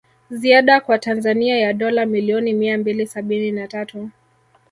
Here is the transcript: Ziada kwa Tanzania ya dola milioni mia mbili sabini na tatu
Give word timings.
Ziada 0.29 0.79
kwa 0.81 0.99
Tanzania 0.99 1.57
ya 1.57 1.73
dola 1.73 2.05
milioni 2.05 2.53
mia 2.53 2.77
mbili 2.77 3.07
sabini 3.07 3.51
na 3.51 3.67
tatu 3.67 4.09